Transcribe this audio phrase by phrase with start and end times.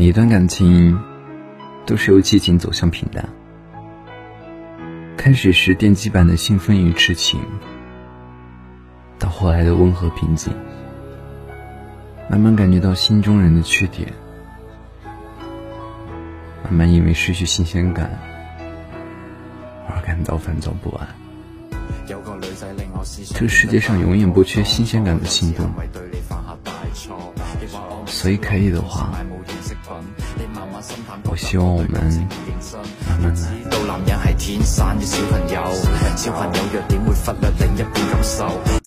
[0.00, 0.98] 每一段感情
[1.84, 3.28] 都是由激情走向平淡。
[5.14, 7.38] 开始时电击般的兴奋与痴情，
[9.18, 10.50] 到后来的温和平静，
[12.30, 14.10] 慢慢感觉到心中人的缺点，
[16.64, 18.18] 慢慢因为失去新鲜感
[19.86, 21.06] 而感到烦躁不安。
[22.06, 25.70] 这个世界上永远不缺新鲜感的心动，
[28.06, 29.12] 所以可以的话，
[31.24, 33.40] 我希望我们慢慢来。